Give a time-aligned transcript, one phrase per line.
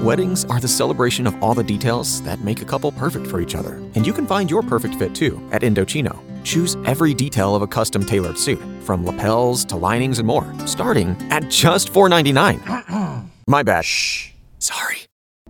[0.00, 3.54] Weddings are the celebration of all the details that make a couple perfect for each
[3.54, 3.74] other.
[3.94, 6.16] And you can find your perfect fit too at Indochino.
[6.42, 11.18] Choose every detail of a custom tailored suit, from lapels to linings and more, starting
[11.28, 13.28] at just $4.99.
[13.46, 13.84] My bad.
[13.84, 14.30] Shh.
[14.58, 15.02] Sorry.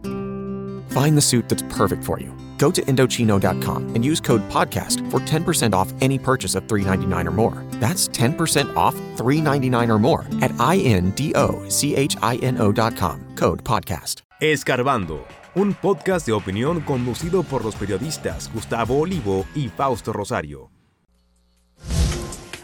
[0.03, 2.35] Find the suit that's perfect for you.
[2.61, 7.31] Go to Indochino.com and use code PODCAST for 10% off any purchase of $3.99 or
[7.33, 7.65] more.
[7.81, 11.07] That's 10% off $3.99 or more at INDOCHINO.com.
[13.37, 14.23] Code PODCAST.
[14.41, 20.71] Escarbando, un podcast de opinión conducido por los periodistas Gustavo Olivo y Fausto Rosario.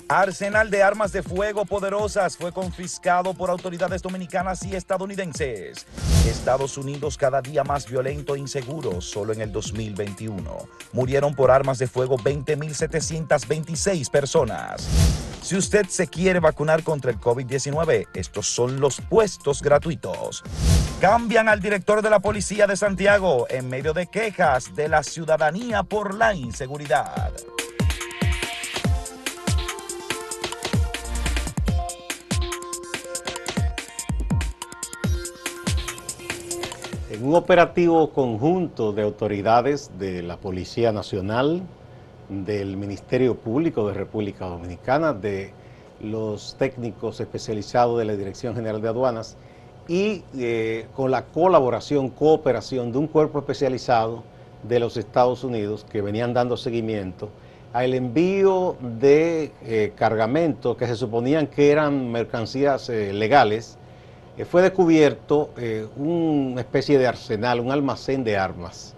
[0.09, 5.85] Arsenal de armas de fuego poderosas fue confiscado por autoridades dominicanas y estadounidenses.
[6.25, 10.69] Estados Unidos cada día más violento e inseguro, solo en el 2021.
[10.93, 14.87] Murieron por armas de fuego 20.726 personas.
[15.43, 20.45] Si usted se quiere vacunar contra el COVID-19, estos son los puestos gratuitos.
[21.01, 25.83] Cambian al director de la Policía de Santiago en medio de quejas de la ciudadanía
[25.83, 27.33] por la inseguridad.
[37.27, 41.61] Un operativo conjunto de autoridades de la Policía Nacional,
[42.29, 45.51] del Ministerio Público de República Dominicana, de
[46.01, 49.37] los técnicos especializados de la Dirección General de Aduanas
[49.89, 54.23] y eh, con la colaboración, cooperación de un cuerpo especializado
[54.63, 57.29] de los Estados Unidos que venían dando seguimiento
[57.73, 63.79] al envío de eh, cargamentos que se suponían que eran mercancías eh, legales
[64.37, 68.95] eh, fue descubierto eh, una especie de arsenal, un almacén de armas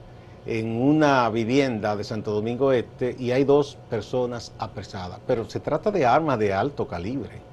[0.46, 5.20] en una vivienda de Santo Domingo Este y hay dos personas apresadas.
[5.26, 7.46] Pero se trata de armas de alto calibre.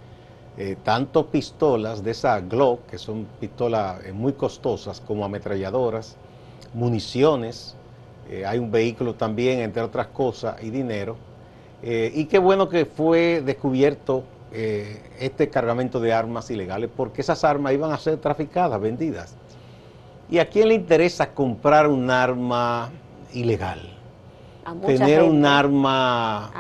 [0.58, 6.16] Eh, tanto pistolas de esa Glock, que son pistolas muy costosas, como ametralladoras,
[6.73, 7.75] municiones,
[8.47, 11.16] hay un vehículo también, entre otras cosas, y dinero.
[11.83, 17.73] y qué bueno que fue descubierto eh, este cargamento de armas ilegales porque esas armas
[17.73, 19.36] iban a ser traficadas, vendidas.
[20.30, 22.89] ¿Y a quién le interesa comprar un arma
[23.34, 23.80] ilegal?
[24.86, 26.52] Tener un arma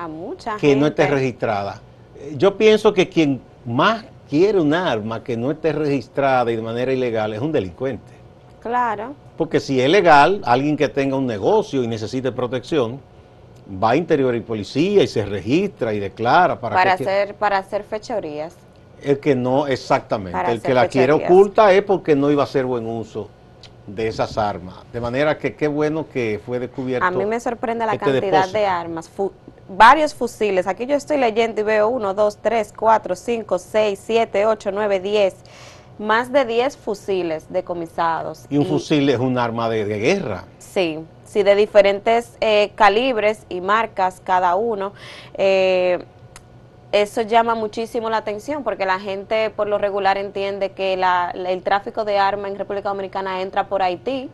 [0.59, 1.81] que no esté registrada.
[2.17, 6.61] Eh, yo pienso que quien más quiere un arma que no esté registrada y de
[6.61, 8.13] manera ilegal es un delincuente.
[8.61, 9.13] Claro.
[9.37, 12.99] Porque si es legal, alguien que tenga un negocio y necesite protección,
[13.67, 17.83] va a interior y policía y se registra y declara para, para hacer para hacer
[17.83, 18.55] fechorías.
[19.01, 22.65] El que no, exactamente, el que la quiere oculta es porque no iba a hacer
[22.65, 23.29] buen uso
[23.85, 24.77] de esas armas.
[24.91, 27.05] De manera que qué bueno que fue descubierto.
[27.05, 29.11] A mí me sorprende la este cantidad de armas,
[29.69, 30.65] varios fusiles.
[30.65, 34.99] Aquí yo estoy leyendo y veo uno, dos, tres, cuatro, cinco, seis, siete, ocho, nueve,
[34.99, 35.35] diez.
[35.97, 38.45] Más de diez fusiles decomisados.
[38.49, 40.43] Y un fusil es un arma de guerra.
[40.57, 44.93] Sí, sí, de diferentes eh, calibres y marcas cada uno.
[45.33, 46.03] Eh,
[46.91, 52.05] eso llama muchísimo la atención porque la gente por lo regular entiende que el tráfico
[52.05, 54.29] de armas en República Dominicana entra por Haití,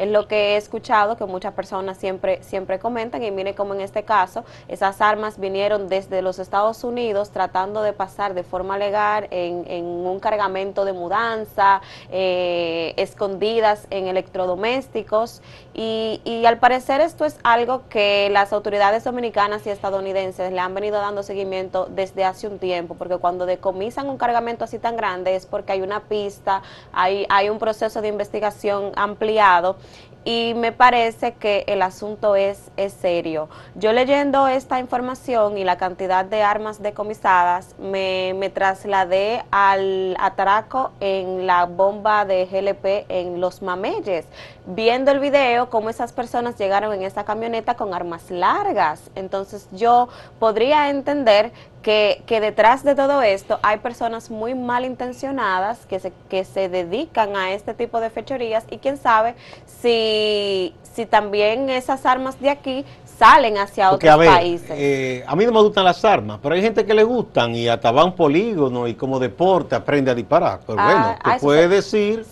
[0.00, 3.82] es lo que he escuchado que muchas personas siempre, siempre comentan y mire como en
[3.82, 9.28] este caso, esas armas vinieron desde los Estados Unidos tratando de pasar de forma legal
[9.30, 15.42] en, un cargamento de mudanza, eh, escondidas en electrodomésticos
[15.74, 20.74] y, y al parecer esto es algo que las autoridades dominicanas y estadounidenses le han
[20.74, 25.36] venido dando seguimiento desde hace un tiempo, porque cuando decomisan un cargamento así tan grande
[25.36, 26.62] es porque hay una pista,
[26.92, 29.76] hay, hay un proceso de investigación ampliado
[30.24, 33.48] y me parece que el asunto es, es serio.
[33.74, 40.90] Yo leyendo esta información y la cantidad de armas decomisadas, me, me trasladé al atraco
[41.00, 44.26] en la bomba de GLP en Los Mameyes,
[44.66, 49.10] viendo el video cómo esas personas llegaron en esa camioneta con armas largas.
[49.14, 55.98] Entonces yo podría entender que, que, detrás de todo esto hay personas muy malintencionadas que
[55.98, 59.34] se, que se dedican a este tipo de fechorías y quién sabe
[59.66, 62.84] si, si también esas armas de aquí
[63.18, 64.70] salen hacia otros países.
[64.72, 67.68] Eh, a mí no me gustan las armas, pero hay gente que le gustan y
[67.68, 70.60] hasta va a un polígono y como deporte aprende a disparar.
[70.66, 72.24] Pero ah, bueno, tú puedes decir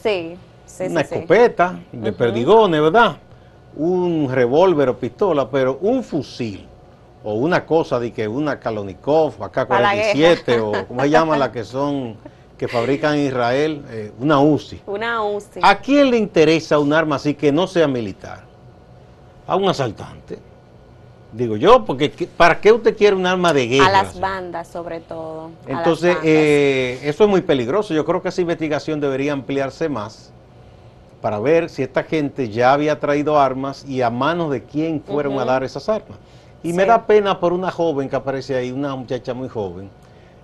[0.81, 3.17] una escopeta de perdigones, ¿verdad?
[3.77, 6.67] Un revólver o pistola, pero un fusil
[7.25, 12.17] o una cosa de que una Kalonikov, AK-47 o como se llama la que son
[12.57, 14.83] que fabrican en Israel, eh, una UCI.
[14.87, 15.61] Una UCI.
[15.63, 18.43] ¿A quién le interesa un arma así que no sea militar?
[19.47, 20.41] A un asaltante.
[21.33, 23.87] Digo yo, porque ¿para qué usted quiere un arma de guerra?
[23.87, 25.51] A las bandas, sobre todo.
[25.67, 27.95] Entonces, eh, eso es muy peligroso.
[27.95, 30.33] Yo creo que esa investigación debería ampliarse más
[31.21, 35.39] para ver si esta gente ya había traído armas y a manos de quién fueron
[35.39, 36.19] a dar esas armas.
[36.63, 39.89] Y me da pena por una joven que aparece ahí, una muchacha muy joven,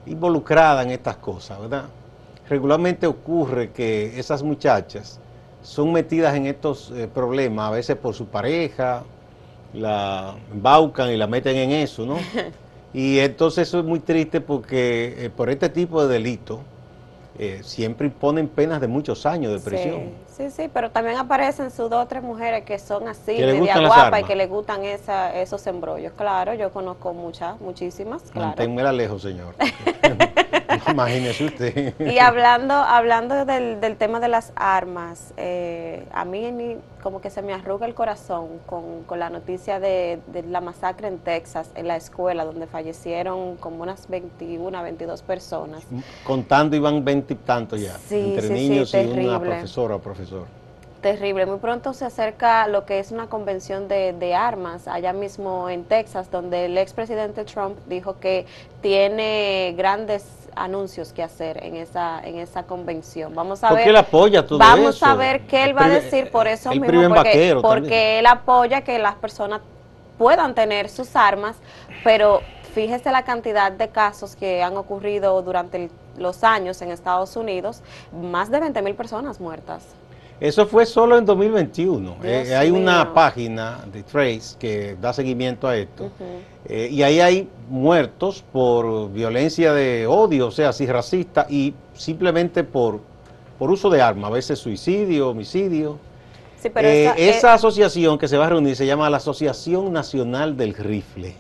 [0.07, 1.85] involucrada en estas cosas, ¿verdad?
[2.49, 5.19] Regularmente ocurre que esas muchachas
[5.63, 9.03] son metidas en estos eh, problemas, a veces por su pareja,
[9.73, 12.19] la embaucan y la meten en eso, ¿no?
[12.95, 16.61] y entonces eso es muy triste porque eh, por este tipo de delito
[17.39, 20.01] eh, siempre imponen penas de muchos años de prisión.
[20.01, 23.65] Sí, sí, sí, pero también aparecen sus dos o tres mujeres que son así, Que
[23.65, 26.13] las guapas y que le gustan esa, esos embrollos.
[26.17, 28.49] Claro, yo conozco muchas, muchísimas, claro.
[28.49, 29.55] Manténmela lejos, señor.
[30.91, 31.95] Imagínese usted.
[32.01, 37.43] Y hablando, hablando del, del tema de las armas, eh, a mí como que se
[37.43, 41.87] me arruga el corazón con, con la noticia de, de la masacre en Texas, en
[41.87, 45.83] la escuela, donde fallecieron como unas 21, 22 personas.
[46.25, 49.99] Contando iban veinte y tantos ya, Sí, entre sí, sí, niños y una profesora o
[50.29, 50.47] profesor.
[51.01, 51.45] Terrible.
[51.45, 55.85] Muy pronto se acerca lo que es una convención de, de armas allá mismo en
[55.85, 58.47] Texas, donde el expresidente Trump dijo que
[58.81, 60.25] tiene grandes
[60.57, 63.35] anuncios que hacer en esa en esa convención.
[63.35, 63.85] Vamos a ¿Por ver.
[63.85, 65.05] qué él apoya todo Vamos eso?
[65.05, 68.81] a ver qué él va a decir por eso el mismo, porque, porque él apoya
[68.83, 69.61] que las personas
[70.17, 71.57] puedan tener sus armas,
[72.03, 72.41] pero
[72.73, 77.83] fíjese la cantidad de casos que han ocurrido durante el- los años en Estados Unidos,
[78.13, 79.83] más de 20 mil personas muertas.
[80.41, 82.17] Eso fue solo en 2021.
[82.23, 86.11] Dios Eh, hay una página de Trace que da seguimiento a esto.
[86.67, 92.65] Eh, y ahí hay muertos por violencia de odio, o sea, así racista, y simplemente
[92.65, 93.01] por,
[93.59, 95.99] por uso de armas, a veces suicidio, homicidio.
[96.61, 99.19] Sí, pero Eh, esa, esa, eh, asociación que se va a reunir se llama la
[99.19, 101.35] Asociación Nacional del Rifle.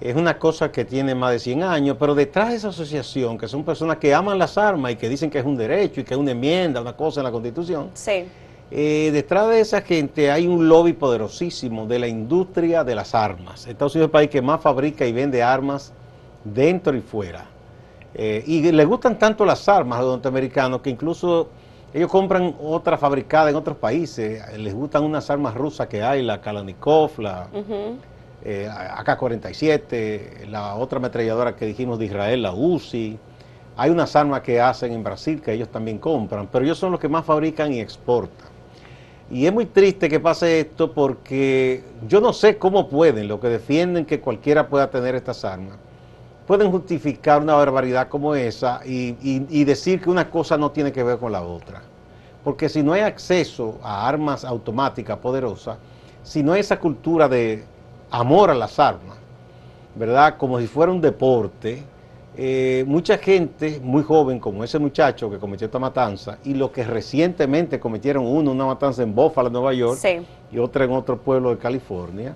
[0.00, 3.48] Es una cosa que tiene más de 100 años, pero detrás de esa asociación, que
[3.48, 6.12] son personas que aman las armas y que dicen que es un derecho y que
[6.12, 8.26] es una enmienda, una cosa en la Constitución, sí,
[8.70, 13.66] eh, detrás de esa gente hay un lobby poderosísimo de la industria de las armas.
[13.66, 15.92] Estados Unidos es el país que más fabrica y vende armas
[16.44, 17.46] dentro y fuera.
[18.14, 21.48] Eh, y le gustan tanto las armas a los norteamericanos que incluso
[21.94, 24.42] ellos compran otras fabricadas en otros países.
[24.58, 27.48] Les gustan unas armas rusas que hay, la Kalashnikov, la
[28.44, 33.18] eh, AK-47, la otra ametralladora que dijimos de Israel, la UCI.
[33.78, 37.00] Hay unas armas que hacen en Brasil que ellos también compran, pero ellos son los
[37.00, 38.48] que más fabrican y exportan.
[39.30, 43.48] Y es muy triste que pase esto porque yo no sé cómo pueden, los que
[43.48, 45.76] defienden que cualquiera pueda tener estas armas,
[46.46, 50.92] pueden justificar una barbaridad como esa y, y- y decir que una cosa no tiene
[50.92, 51.82] que ver con la otra.
[52.44, 55.78] Porque si no hay acceso a armas automáticas poderosas,
[56.22, 57.64] si no hay esa cultura de
[58.10, 59.16] amor a las armas,
[59.94, 60.36] ¿verdad?
[60.36, 61.82] Como si fuera un deporte,
[62.36, 66.84] eh, mucha gente muy joven, como ese muchacho que cometió esta matanza, y los que
[66.84, 70.18] recientemente cometieron uno, una matanza en Buffalo, Nueva York, sí,
[70.52, 72.34] y otra en otro pueblo de California,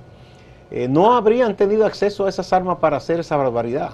[0.70, 3.90] eh, no habrían tenido acceso a esas armas para hacer esa barbaridad.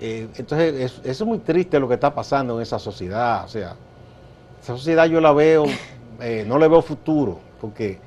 [0.00, 3.44] Eh, entonces, es- eso es muy triste lo que está pasando en esa sociedad.
[3.44, 3.74] O sea,
[4.62, 5.64] esa sociedad yo la veo,
[6.46, 7.98] no le veo futuro, porque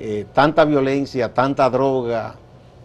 [0.00, 2.34] eh, tanta violencia, tanta droga,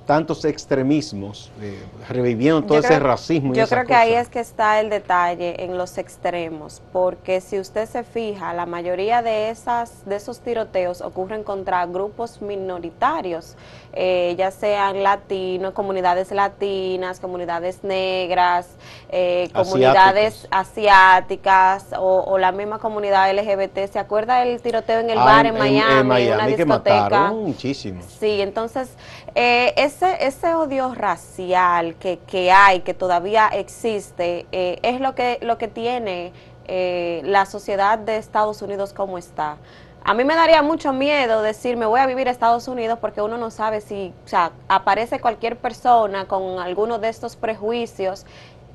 [0.05, 3.53] tantos extremismos, eh, reviviendo todo Yo ese creo- racismo.
[3.53, 7.59] y Yo creo que ahí es que está el detalle en los extremos, porque si
[7.59, 13.55] usted se fija, la mayoría de esas de esos tiroteos ocurren contra grupos minoritarios,
[13.93, 18.67] eh, ya sean latinos, comunidades latinas, comunidades negras,
[19.09, 23.87] eh, comunidades asiáticas o, o la misma comunidad LGBT.
[23.91, 26.95] ¿Se acuerda el tiroteo en el Ah, bar en, Miami, en Miami, una que discoteca?
[27.03, 28.05] mataron muchísimos.
[28.19, 28.89] Sí, entonces
[29.33, 35.39] eh, ese, ese odio racial que, que hay, que todavía existe, eh, es lo que,
[35.41, 36.33] lo que tiene
[36.67, 39.57] eh, la sociedad de Estados Unidos como está.
[40.03, 43.21] A mí me daría mucho miedo decir me voy a vivir a Estados Unidos porque
[43.21, 48.25] uno no sabe si, o sea, aparece cualquier persona con alguno de estos prejuicios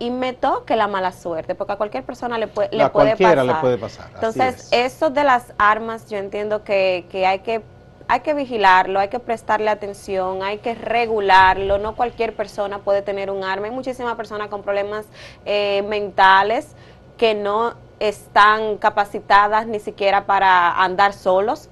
[0.00, 3.08] y me toque la mala suerte, porque a cualquier persona le, puede le A puede
[3.16, 3.54] cualquiera pasar.
[3.56, 4.10] le puede pasar.
[4.14, 4.92] Entonces, es.
[4.94, 7.62] eso de las armas, yo entiendo que, que hay que
[8.10, 11.78] hay que vigilarlo, hay que prestarle atención, hay que regularlo.
[11.78, 13.66] No cualquier persona puede tener un arma.
[13.66, 15.06] Hay muchísimas personas con problemas
[15.44, 16.74] eh, mentales
[17.16, 21.68] que no están capacitadas ni siquiera para andar solos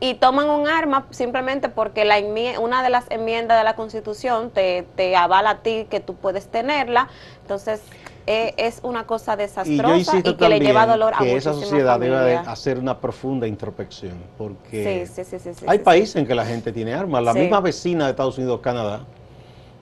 [0.00, 2.16] y toman un arma simplemente porque la
[2.58, 6.48] una de las enmiendas de la Constitución te, te avala a ti que tú puedes
[6.48, 7.08] tenerla.
[7.42, 7.82] Entonces,
[8.26, 12.36] eh, es una cosa desastrosa y, que le lleva dolor a que esa sociedad debe
[12.36, 16.46] hacer una profunda introspección, porque Sí, sí, sí, sí, sí, hay países en que la
[16.46, 17.22] gente tiene armas.
[17.22, 19.00] La misma vecina de Estados Unidos, Canadá,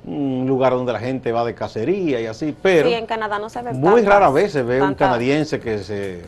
[0.05, 3.61] un lugar donde la gente va de cacería y así, pero en Canadá no se
[3.61, 6.23] ve muy tantas- rara vez se ve un canadiense que se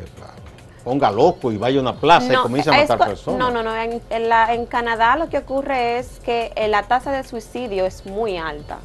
[0.85, 3.39] ponga loco y vaya a una plaza y comience a matar personas.
[3.39, 3.75] No, no, no.
[3.75, 8.37] En, en, Canadá lo que ocurre es que eh, la tasa de suicidio es muy
[8.37, 8.79] alta.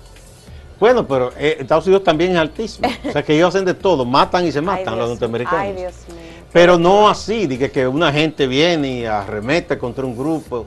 [0.79, 2.87] Bueno, pero eh, Estados Unidos también es altísimo.
[3.07, 5.59] o sea que ellos hacen de todo, matan y se matan los norteamericanos.
[5.59, 6.27] Ay, Dios mío.
[6.53, 10.65] Pero no así, de que, una gente viene y arremete contra un grupo.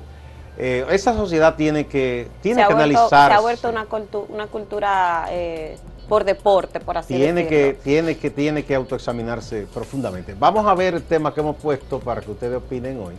[0.59, 3.35] Eh, esa sociedad tiene que, tiene que analizarse.
[3.35, 3.87] Se ha vuelto una,
[4.29, 10.35] una cultura eh, por deporte, por así tiene Que, tiene, que, tiene que autoexaminarse profundamente.
[10.39, 13.15] Vamos a ver el tema que hemos puesto para que ustedes opinen hoy.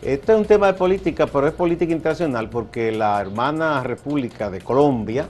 [0.00, 4.60] Este es un tema de política, pero es política internacional porque la hermana República de
[4.60, 5.28] Colombia,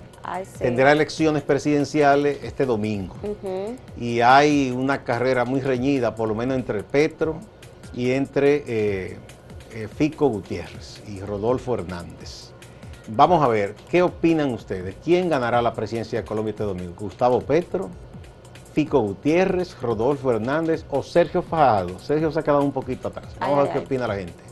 [0.58, 3.16] tendrá elecciones presidenciales este domingo.
[3.96, 7.40] Y hay una carrera muy reñida, por lo menos entre Petro
[7.94, 9.18] y entre eh,
[9.72, 12.52] eh, Fico Gutiérrez y Rodolfo Hernández.
[13.08, 14.94] Vamos a ver, ¿qué opinan ustedes?
[15.02, 16.94] ¿Quién ganará la presidencia de Colombia este domingo?
[16.98, 17.90] ¿Gustavo Petro?
[18.72, 21.98] Fico Gutiérrez, Rodolfo Hernández o Sergio Fajardo.
[21.98, 23.34] Sergio se ha quedado un poquito atrás.
[23.38, 24.51] Vamos a ver qué opina la gente.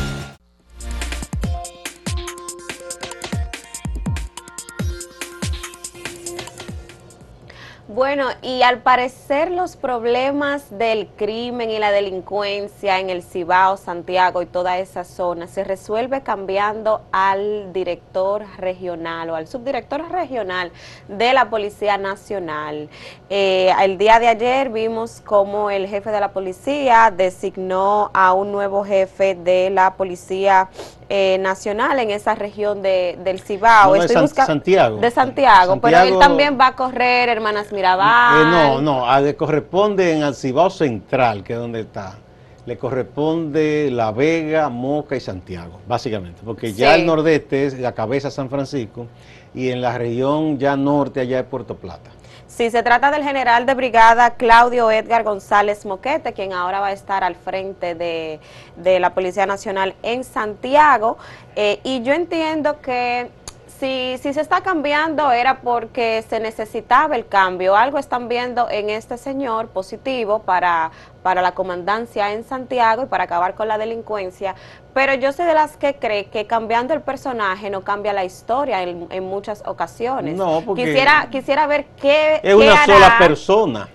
[8.01, 14.41] Bueno, y al parecer los problemas del crimen y la delincuencia en el Cibao, Santiago
[14.41, 20.71] y toda esa zona se resuelve cambiando al director regional o al subdirector regional
[21.09, 22.89] de la Policía Nacional.
[23.29, 28.51] Eh, el día de ayer vimos cómo el jefe de la policía designó a un
[28.51, 30.69] nuevo jefe de la Policía
[31.13, 33.91] eh, nacional en esa región de, del Cibao.
[33.95, 34.97] de Santiago.
[34.97, 38.41] De Santiago, pero él también va a correr Hermanas Mirabal.
[38.41, 42.15] Eh, no, no, le corresponde en el Cibao Central, que es donde está.
[42.65, 48.31] Le corresponde La Vega, Moca y Santiago, básicamente, porque ya el nordeste es la cabeza
[48.31, 49.07] San Francisco
[49.53, 52.09] y en la región ya norte allá es Puerto Plata.
[52.53, 56.91] Sí, se trata del general de brigada Claudio Edgar González Moquete, quien ahora va a
[56.91, 58.41] estar al frente de,
[58.99, 61.17] la Policía Nacional en Santiago.
[61.55, 63.29] Eh, y yo entiendo que
[63.81, 67.75] si, si se está cambiando era porque se necesitaba el cambio.
[67.75, 70.91] Algo están viendo en este señor positivo para,
[71.23, 74.53] para la comandancia en Santiago y para acabar con la delincuencia.
[74.93, 78.83] Pero yo soy de las que cree que cambiando el personaje no cambia la historia
[78.83, 80.37] en, en muchas ocasiones.
[80.37, 82.39] No, porque quisiera, quisiera ver qué...
[82.43, 83.89] Es una sola persona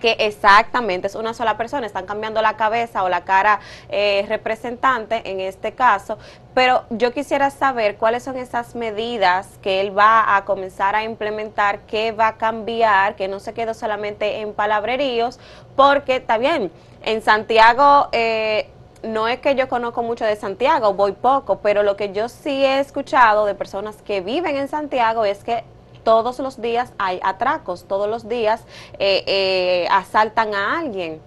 [0.00, 5.22] que exactamente es una sola persona, están cambiando la cabeza o la cara eh, representante
[5.30, 6.18] en este caso,
[6.54, 11.80] pero yo quisiera saber cuáles son esas medidas que él va a comenzar a implementar,
[11.80, 15.38] qué va a cambiar, que no se quede solamente en palabreríos,
[15.76, 18.08] porque está bien, en Santiago...
[18.12, 18.70] Eh,
[19.02, 22.64] no es que yo conozco mucho de Santiago, voy poco, pero lo que yo sí
[22.64, 25.64] he escuchado de personas que viven en Santiago es que
[26.02, 28.62] todos los días hay atracos, todos los días
[28.98, 31.20] eh, eh, asaltan a alguien.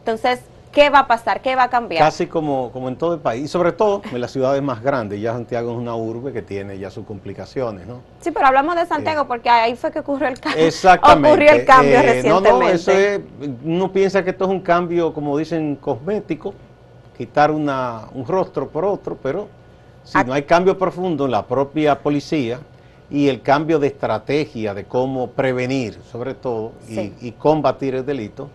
[0.00, 0.40] Entonces,
[0.72, 1.40] ¿qué va a pasar?
[1.42, 2.02] ¿Qué va a cambiar?
[2.02, 5.20] Casi como, como en todo el país, sobre todo en las ciudades más grandes.
[5.20, 8.00] Ya Santiago es una urbe que tiene ya sus complicaciones, ¿no?
[8.20, 10.64] Sí, pero hablamos de Santiago porque ahí fue que ocurrió el cambio.
[10.64, 11.28] Exactamente.
[11.32, 12.48] Ocurrió el cambio recientemente.
[12.48, 13.20] Eh, no, no, eso es,
[13.64, 16.54] uno piensa que esto es un cambio, como dicen, cosmético,
[17.16, 19.48] quitar una, un rostro por otro, pero
[20.04, 22.60] si no hay cambio profundo en la propia policía,
[23.10, 28.48] y el cambio de estrategia de cómo prevenir, sobre todo, y, combatir el delito,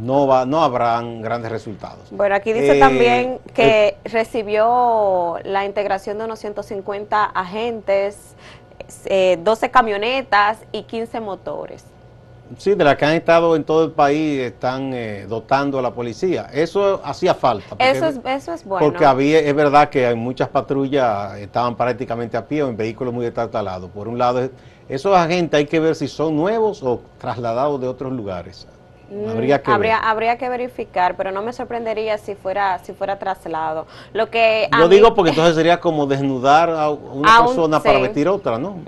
[0.00, 2.10] no va, no habrán grandes resultados.
[2.10, 8.34] Bueno, aquí dice eh, también que recibió la integración de unos 150 agentes,
[9.38, 11.84] 12 eh, camionetas y 15 motores.
[12.58, 15.92] Sí, de las que han estado en todo el país están eh, dotando a la
[15.92, 16.48] policía.
[16.52, 17.76] Eso hacía falta.
[17.78, 18.86] eso, es, eso es bueno.
[18.86, 23.14] Porque había, es verdad que hay muchas patrullas estaban prácticamente a pie o en vehículos
[23.14, 23.90] muy destartalados.
[23.90, 24.48] Por un lado,
[24.88, 28.66] esos agentes hay que ver si son nuevos o trasladados de otros lugares.
[29.10, 33.86] Mm, habría que, habría, que verificar, pero no me sorprendería si fuera si fuera traslado.
[34.12, 38.58] Lo que Yo digo porque entonces sería como desnudar a una persona para vestir otra,
[38.58, 38.78] ¿no?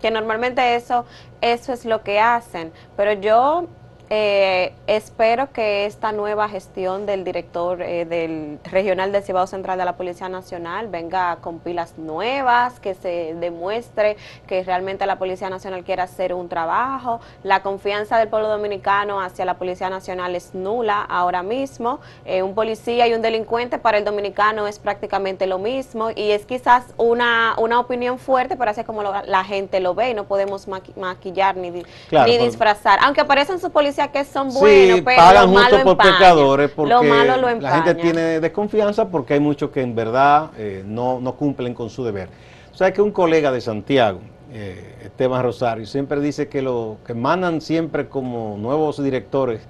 [0.00, 1.04] Que normalmente eso
[1.40, 3.66] eso es lo que hacen, pero yo
[4.12, 9.84] eh, espero que esta nueva gestión del director eh, del regional del Cibao Central de
[9.84, 14.16] la Policía Nacional venga con pilas nuevas, que se demuestre
[14.48, 17.20] que realmente la Policía Nacional quiere hacer un trabajo.
[17.44, 22.00] La confianza del pueblo dominicano hacia la Policía Nacional es nula ahora mismo.
[22.24, 26.46] Eh, un policía y un delincuente para el dominicano es prácticamente lo mismo y es
[26.46, 30.66] quizás una, una opinión fuerte, pero así como la gente lo ve y no podemos
[30.96, 32.98] maquillar ni, ni disfrazar.
[33.02, 36.18] Aunque aparecen sus policías que son buenos, sí, pero pagan lo malo justo por empaña.
[36.18, 40.50] pecadores porque lo malo lo la gente tiene desconfianza porque hay muchos que en verdad
[40.56, 42.28] eh, no, no cumplen con su deber.
[42.72, 44.20] O sea que un colega de Santiago,
[44.52, 49.60] eh, Esteban Rosario, siempre dice que lo que mandan siempre como nuevos directores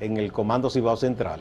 [0.00, 1.40] en el Comando Cibao Central.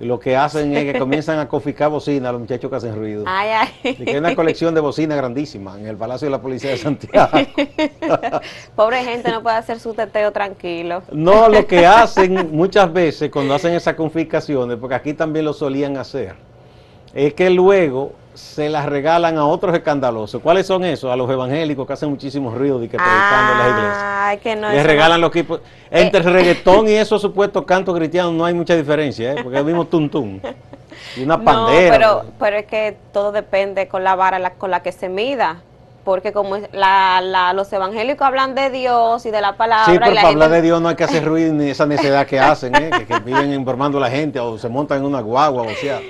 [0.00, 3.24] Lo que hacen es que comienzan a coficar bocina a los muchachos que hacen ruido.
[3.26, 3.96] Ay, ay.
[3.98, 6.78] Y que hay una colección de bocinas grandísima en el Palacio de la Policía de
[6.78, 7.38] Santiago.
[8.76, 11.02] Pobre gente no puede hacer su teteo tranquilo.
[11.12, 15.98] No, lo que hacen muchas veces cuando hacen esas confiscaciones, porque aquí también lo solían
[15.98, 16.34] hacer,
[17.12, 20.40] es que luego se las regalan a otros escandalosos.
[20.42, 21.10] ¿Cuáles son esos?
[21.12, 23.96] A los evangélicos que hacen muchísimos ruidos y que predicando en las iglesias.
[24.02, 24.70] Ay, que no.
[24.70, 25.60] Les regalan no- los equipos.
[25.90, 29.36] Entre el reggaetón y esos supuestos cantos cristianos no hay mucha diferencia, ¿eh?
[29.42, 30.08] porque es el mismo tum
[31.16, 31.98] Y una pandera.
[31.98, 35.08] No, pero, pero es que todo depende con la vara la- con la que se
[35.08, 35.62] mida.
[36.02, 39.84] Porque como la, la- los evangélicos hablan de Dios y de la palabra.
[39.84, 41.68] Sí, y pero la para gente- hablar de Dios no hay que hacer ruido ni
[41.70, 42.90] esa necesidad que hacen, ¿eh?
[42.90, 46.00] que, que viven informando a la gente o se montan en una guagua, o sea.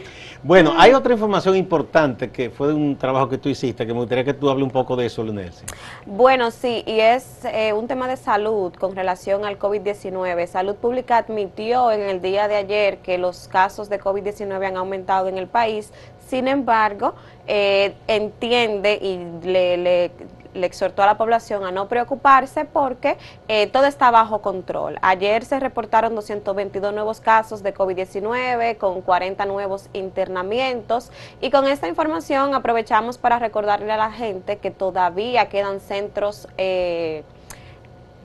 [0.43, 4.01] Bueno, hay otra información importante que fue de un trabajo que tú hiciste, que me
[4.01, 5.65] gustaría que tú hables un poco de eso, Lunelsi.
[6.07, 10.47] Bueno, sí, y es eh, un tema de salud con relación al COVID-19.
[10.47, 15.29] Salud Pública admitió en el día de ayer que los casos de COVID-19 han aumentado
[15.29, 15.93] en el país.
[16.27, 17.15] Sin embargo,
[17.47, 20.11] eh, entiende y le, le-
[20.55, 23.17] le exhortó a la población a no preocuparse porque
[23.49, 24.99] eh, todo está bajo control.
[25.03, 31.89] Ayer se reportaron 222 nuevos casos de COVID-19 con 40 nuevos internamientos y con esta
[31.89, 37.25] información aprovechamos para recordarle a la gente que todavía quedan centros eh,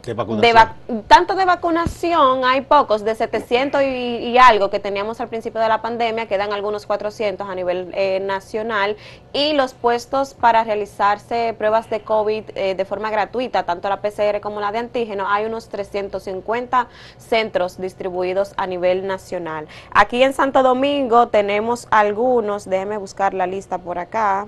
[0.06, 0.56] De de vacunación.
[0.56, 5.60] vac- tanto de vacunación, hay pocos, de 700 y, y algo que teníamos al principio
[5.62, 8.98] de la pandemia, quedan algunos 400 a nivel eh, nacional,
[9.34, 14.40] y los puestos para realizarse pruebas de COVID eh, de forma gratuita, tanto la PCR
[14.42, 19.68] como la de antígeno, hay unos 350 centros distribuidos a nivel nacional.
[19.92, 24.48] Aquí en Santo Domingo tenemos algunos, déjeme buscar la lista por acá.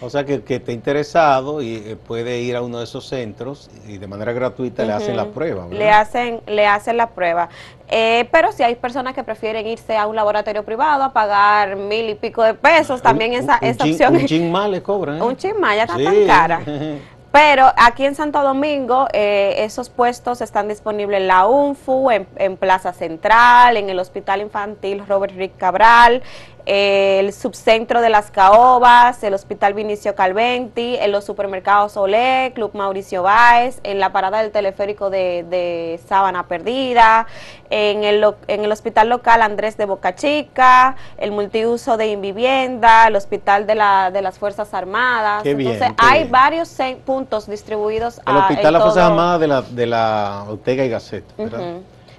[0.00, 3.68] O sea, que, que esté interesado y eh, puede ir a uno de esos centros
[3.86, 5.64] y de manera gratuita le hacen la prueba.
[5.64, 5.78] ¿verdad?
[5.78, 7.48] Le hacen, le hacen la prueba.
[7.88, 12.08] Eh, pero si hay personas que prefieren irse a un laboratorio privado a pagar mil
[12.10, 14.68] y pico de pesos, también Un- esa, un esa chin- opción Un es chin más
[14.70, 15.18] le cobran.
[15.18, 15.22] ¿eh?
[15.22, 16.04] un chin más, ya está Sí.
[16.04, 16.60] tan cara.
[17.30, 22.56] Pero aquí en Santo Domingo eh, esos puestos están disponibles en la UNFU, en, en
[22.56, 26.22] Plaza Central, en el Hospital Infantil Robert Rick Cabral,
[26.70, 33.22] el subcentro de las Caobas, el Hospital Vinicio Calventi, en los supermercados Olé, Club Mauricio
[33.22, 37.26] Báez, en la parada del teleférico de, de Sábana Perdida,
[37.70, 43.16] en el, en el Hospital Local Andrés de Boca Chica, el multiuso de Invivienda, el
[43.16, 45.42] Hospital de, la, de las Fuerzas Armadas.
[45.44, 46.32] Qué bien, Entonces, hay bien.
[46.32, 46.76] varios
[47.06, 50.84] puntos distribuidos El a- Hospital en La Fuerza todo- Armada de la, de la Ortega
[50.84, 51.24] y Gasset.
[51.38, 51.60] ¿verdad?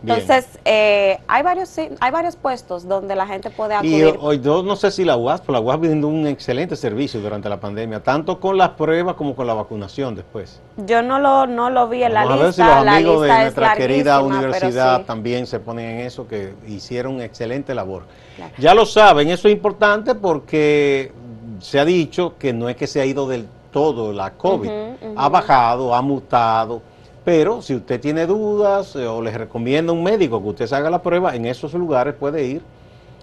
[0.01, 4.17] Entonces, eh, hay varios hay varios puestos donde la gente puede Y acudir.
[4.21, 7.49] hoy yo no sé si la UAS, pero la UAS brindó un excelente servicio durante
[7.49, 10.61] la pandemia, tanto con las pruebas como con la vacunación después.
[10.77, 12.83] Yo no lo, no lo vi en la Vamos a ver si lista.
[12.83, 15.03] los amigos de lista es nuestra querida universidad sí.
[15.05, 18.03] también se ponen en eso, que hicieron excelente labor.
[18.35, 18.53] Claro.
[18.57, 21.11] Ya lo saben, eso es importante porque
[21.59, 24.69] se ha dicho que no es que se ha ido del todo la COVID,
[25.15, 26.81] ha bajado, ha mutado,
[27.29, 30.89] pero si usted tiene dudas eh, o les recomienda un médico que usted se haga
[30.89, 32.63] la prueba, en esos lugares puede ir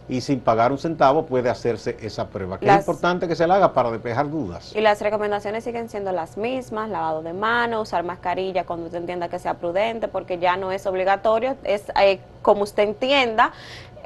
[0.09, 3.49] y sin pagar un centavo puede hacerse esa prueba, que Las- es importante que se
[3.49, 4.73] la haga para despejar dudas.
[4.77, 9.29] Y las recomendaciones siguen siendo las mismas, lavado de manos, usar mascarilla cuando usted entienda
[9.29, 13.51] que sea prudente, porque ya no es obligatorio, es eh, como usted entienda.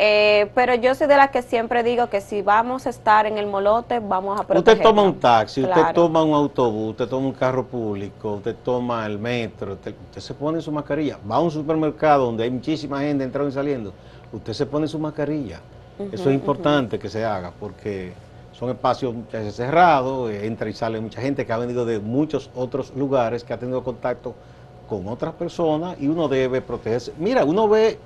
[0.02, 3.36] Eh, pero yo soy de las que siempre digo que si vamos a estar en
[3.36, 4.72] el molote, vamos a protegernos.
[4.72, 9.04] Usted toma un taxi, usted toma un autobús, usted toma un carro público, usted toma
[9.04, 11.18] el metro, usted, usted se pone su mascarilla.
[11.30, 13.92] Va a un supermercado donde hay muchísima gente entrando y saliendo,
[14.32, 15.60] usted se pone su mascarilla.
[16.10, 18.14] Eso es importante que se haga porque
[18.52, 19.14] son espacios
[19.50, 23.52] cerrados, eh, entra y sale mucha gente que ha venido de muchos otros lugares, que
[23.52, 24.34] ha tenido contacto
[24.88, 27.12] con otras personas y uno debe protegerse.
[27.18, 27.98] Mira, uno ve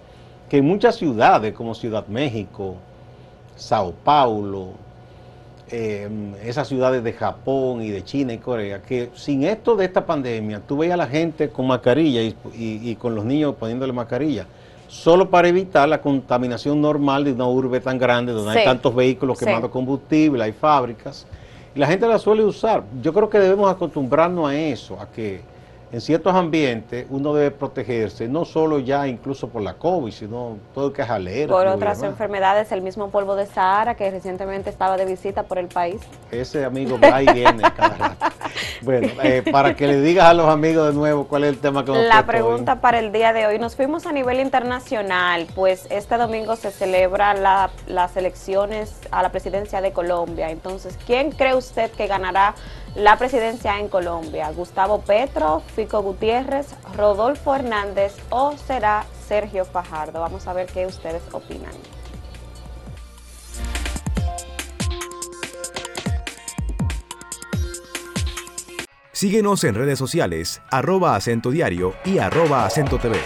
[0.49, 2.77] que en muchas ciudades como Ciudad México,
[3.57, 4.71] Sao Paulo,
[5.71, 6.09] eh,
[6.45, 10.61] esas ciudades de Japón y de China y Corea, que sin esto de esta pandemia,
[10.67, 14.47] tú veías a la gente con mascarilla y, y- y con los niños poniéndole mascarilla,
[14.89, 18.65] solo para evitar la contaminación normal de una urbe tan grande donde hay Sí.
[18.65, 19.47] tantos vehículos Sí.
[19.47, 21.27] quemando combustible, hay fábricas,
[21.75, 22.85] y la gente la suele usar.
[23.03, 25.41] Yo creo que debemos acostumbrarnos a eso, a que
[25.95, 30.93] en ciertos ambientes uno debe protegerse, no solo ya incluso por la COVID, sino todo
[30.93, 31.47] que es alergia.
[31.47, 35.69] Por otras enfermedades, el mismo polvo de Sahara que recientemente estaba de visita por el
[35.69, 36.01] país.
[36.33, 38.27] Ese amigo va y viene cada rato.
[38.83, 41.85] Bueno, eh, para que le digas a los amigos de nuevo cuál es el tema
[41.85, 45.87] que nos La pregunta para el día de hoy, nos fuimos a nivel internacional, pues
[45.91, 47.35] este domingo se celebra
[47.87, 50.51] las elecciones a la presidencia de Colombia.
[50.51, 52.55] Entonces, ¿quién cree usted que ganará
[52.95, 54.53] la presidencia en Colombia?
[54.53, 60.19] ¿Gustavo Petro, Fico Gutiérrez, Rodolfo Hernández o será Sergio Fajardo?
[60.19, 61.75] Vamos a ver qué ustedes opinan.
[69.13, 73.19] Síguenos en redes sociales, arroba acento diario y arroba acento TV.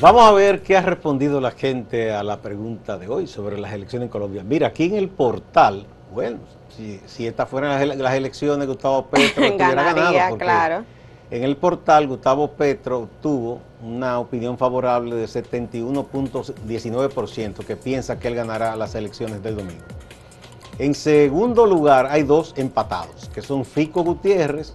[0.00, 3.74] Vamos a ver qué ha respondido la gente a la pregunta de hoy sobre las
[3.74, 4.42] elecciones en Colombia.
[4.42, 5.84] Mira, aquí en el portal,
[6.14, 6.38] bueno,
[6.74, 10.38] si, si estas fueran las, elecciones, Gustavo Petro hubiera ganado.
[10.38, 10.86] claro.
[11.30, 18.34] En el portal, Gustavo Petro tuvo una opinión favorable de 71.19% que piensa que él
[18.34, 19.84] ganará las elecciones del domingo.
[20.78, 24.72] En segundo lugar, hay dos empatados, que son Fico Gutiérrez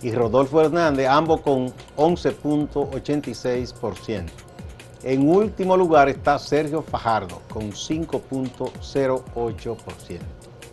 [0.00, 4.49] y Rodolfo Hernández, ambos con 11.86%.
[5.02, 10.20] En último lugar está Sergio Fajardo con 5.08%.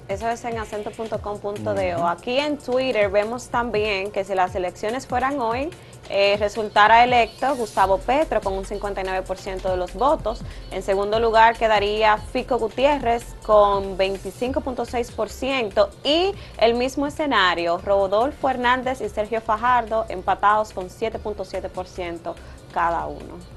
[0.10, 2.08] Eso es en acento.com.do.
[2.08, 5.70] Aquí en Twitter vemos también que si las elecciones fueran hoy,
[6.10, 10.40] eh, resultara electo Gustavo Petro con un 59% de los votos.
[10.72, 19.10] En segundo lugar quedaría Fico Gutiérrez con 25.6% y el mismo escenario, Rodolfo Hernández y
[19.10, 22.34] Sergio Fajardo empatados con 7.7%
[22.74, 23.57] cada uno.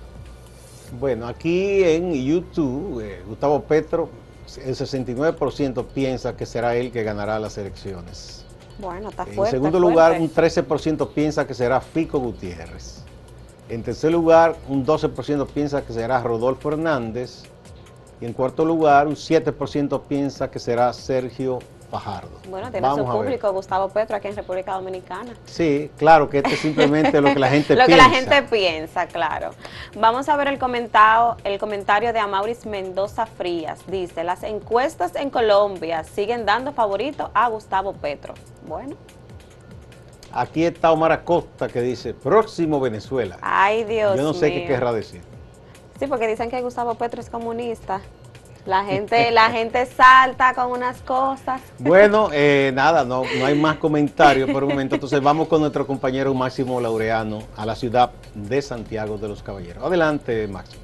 [0.98, 4.08] Bueno, aquí en YouTube, eh, Gustavo Petro,
[4.64, 8.44] el 69% piensa que será él que ganará las elecciones.
[8.78, 9.56] Bueno, está fuerte.
[9.56, 13.04] En segundo lugar, un 13% piensa que será Fico Gutiérrez.
[13.68, 17.44] En tercer lugar, un 12% piensa que será Rodolfo Hernández.
[18.20, 22.30] Y en cuarto lugar, un 7% piensa que será Sergio Fajardo.
[22.48, 25.34] Bueno, tiene su público, Gustavo Petro, aquí en República Dominicana.
[25.44, 27.80] Sí, claro, que esto es simplemente lo que la gente piensa.
[27.80, 29.50] Lo que la gente piensa, claro.
[29.96, 33.80] Vamos a ver el comentario, el comentario de Amauris Mendoza Frías.
[33.86, 38.34] Dice, las encuestas en Colombia siguen dando favorito a Gustavo Petro.
[38.66, 38.96] Bueno.
[40.32, 43.38] Aquí está Omar Acosta que dice, próximo Venezuela.
[43.40, 45.22] Ay, Dios Yo no sé qué querrá decir.
[45.98, 48.00] Sí, porque dicen que Gustavo Petro es comunista.
[48.66, 51.62] La gente, la gente salta con unas cosas.
[51.78, 54.94] Bueno, eh, nada, no, no hay más comentarios por un momento.
[54.94, 59.82] Entonces vamos con nuestro compañero Máximo Laureano a la ciudad de Santiago de los Caballeros.
[59.82, 60.82] Adelante, Máximo.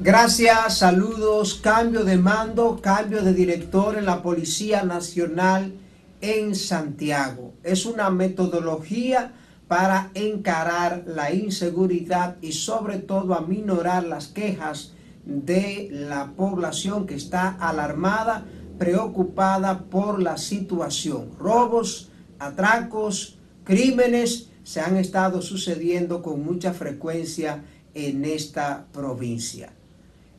[0.00, 5.74] Gracias, saludos, cambio de mando, cambio de director en la Policía Nacional
[6.20, 7.54] en Santiago.
[7.62, 9.32] Es una metodología
[9.72, 14.92] para encarar la inseguridad y sobre todo aminorar las quejas
[15.24, 18.44] de la población que está alarmada,
[18.76, 21.30] preocupada por la situación.
[21.38, 29.72] Robos, atracos, crímenes se han estado sucediendo con mucha frecuencia en esta provincia.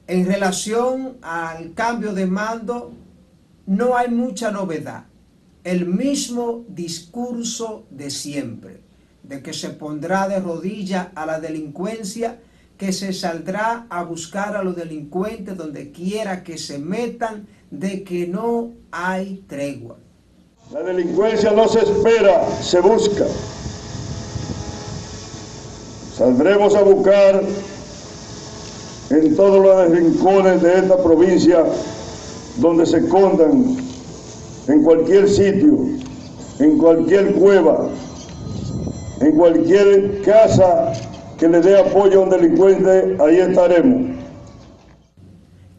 [0.05, 2.93] En relación al cambio de mando,
[3.65, 5.05] no hay mucha novedad.
[5.63, 8.92] El mismo discurso de siempre
[9.23, 12.39] de que se pondrá de rodilla a la delincuencia,
[12.77, 18.27] que se saldrá a buscar a los delincuentes donde quiera que se metan, de que
[18.27, 19.97] no hay tregua.
[20.71, 23.25] La delincuencia no se espera, se busca.
[26.17, 27.41] Saldremos a buscar
[29.09, 31.63] en todos los rincones de esta provincia
[32.57, 33.77] donde se escondan,
[34.67, 35.77] en cualquier sitio,
[36.59, 37.89] en cualquier cueva,
[39.23, 40.93] en cualquier casa
[41.37, 44.17] que le dé apoyo a un delincuente, ahí estaremos.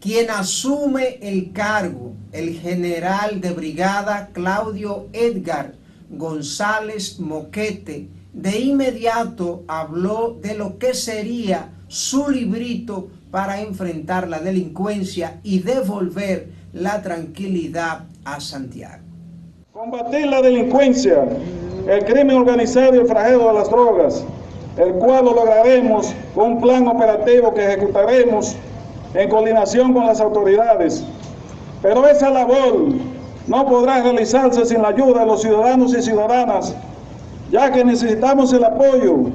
[0.00, 5.74] Quien asume el cargo, el general de brigada Claudio Edgar
[6.10, 15.40] González Moquete, de inmediato habló de lo que sería su librito para enfrentar la delincuencia
[15.42, 19.02] y devolver la tranquilidad a Santiago.
[19.72, 21.24] Combatir la delincuencia
[21.86, 24.24] el crimen organizado y el fragero de las drogas,
[24.76, 28.56] el cual lo lograremos con un plan operativo que ejecutaremos
[29.14, 31.04] en coordinación con las autoridades.
[31.82, 32.88] Pero esa labor
[33.46, 36.74] no podrá realizarse sin la ayuda de los ciudadanos y ciudadanas,
[37.50, 39.30] ya que necesitamos el apoyo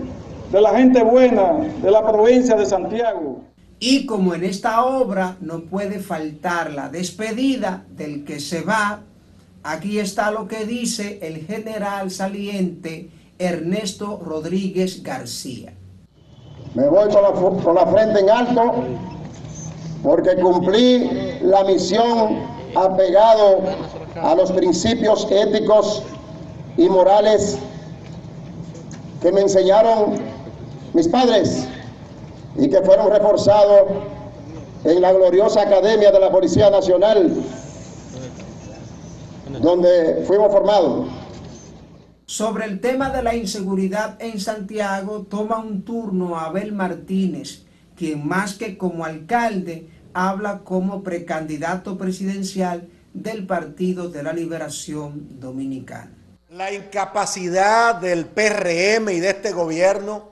[0.52, 3.42] de la gente buena de la provincia de Santiago.
[3.80, 9.04] Y como en esta obra no puede faltar la despedida del que se va,
[9.64, 15.74] aquí está lo que dice el general saliente Ernesto Rodríguez García.
[16.76, 18.74] Me voy con la, frente en alto
[20.04, 21.10] porque cumplí
[21.42, 22.44] la misión
[22.76, 23.62] apegado
[24.22, 26.04] a los principios éticos
[26.78, 27.58] y morales
[29.22, 30.20] que me enseñaron
[30.94, 31.68] mis padres
[32.58, 33.84] y que fueron reforzados
[34.84, 37.34] en la gloriosa Academia de la Policía Nacional,
[39.70, 41.08] donde fuimos formados.
[42.26, 47.64] Sobre el tema de la inseguridad en Santiago, toma un turno Abel Martínez,
[47.96, 56.12] quien más que como alcalde, habla como precandidato presidencial del Partido de la Liberación Dominicana.
[56.50, 60.30] La incapacidad del PRM y de este gobierno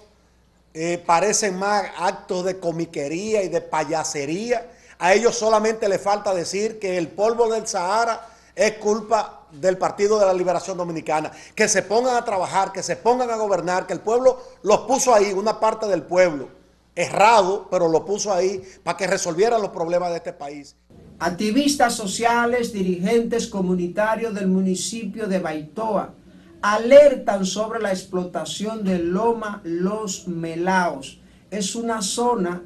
[0.74, 4.66] eh, parecen más actos de comiquería y de payasería.
[5.00, 10.20] A ellos solamente le falta decir que el polvo del Sahara es culpa del Partido
[10.20, 11.32] de la Liberación Dominicana.
[11.54, 15.14] Que se pongan a trabajar, que se pongan a gobernar, que el pueblo los puso
[15.14, 16.50] ahí, una parte del pueblo,
[16.96, 20.76] errado, pero lo puso ahí para que resolvieran los problemas de este país.
[21.20, 26.14] Activistas sociales, dirigentes comunitarios del municipio de Baitoa
[26.62, 31.20] alertan sobre la explotación de Loma Los Melaos.
[31.52, 32.64] Es una zona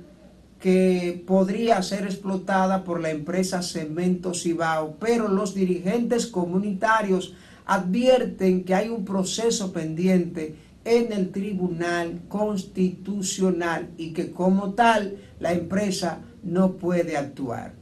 [0.62, 7.34] que podría ser explotada por la empresa Cemento Cibao, pero los dirigentes comunitarios
[7.66, 15.52] advierten que hay un proceso pendiente en el Tribunal Constitucional y que como tal la
[15.52, 17.82] empresa no puede actuar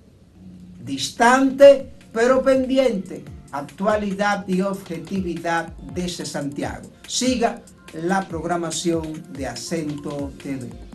[0.89, 6.89] distante pero pendiente, actualidad y objetividad desde Santiago.
[7.07, 7.61] Siga
[7.93, 10.88] la programación de Acento TV.